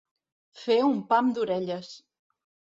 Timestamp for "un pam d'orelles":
0.87-1.95